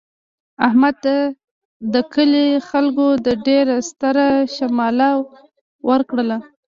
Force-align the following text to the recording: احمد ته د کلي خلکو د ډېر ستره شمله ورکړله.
احمد 0.67 0.95
ته 1.03 1.15
د 1.93 1.95
کلي 2.13 2.47
خلکو 2.69 3.07
د 3.25 3.27
ډېر 3.47 3.65
ستره 3.89 4.27
شمله 4.55 5.09
ورکړله. 5.89 6.37